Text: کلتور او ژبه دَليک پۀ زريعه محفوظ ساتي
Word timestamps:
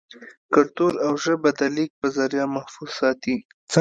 کلتور 0.53 0.93
او 1.05 1.11
ژبه 1.23 1.49
دَليک 1.59 1.91
پۀ 1.99 2.07
زريعه 2.15 2.47
محفوظ 2.55 2.89
ساتي 2.99 3.35